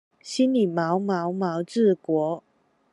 [0.23, 2.41] 心裡毛毛毛治國